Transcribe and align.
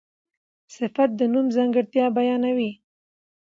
صفت 0.75 1.09
د 1.19 1.21
نوم 1.33 1.47
ځانګړتیا 1.55 2.05
بیانوي. 2.17 2.71